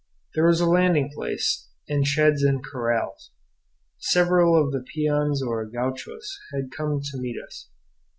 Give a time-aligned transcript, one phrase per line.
[0.33, 3.29] There was a landing place, and sheds and corrals.
[3.99, 7.69] Several of the peons or gauchos had come to meet us.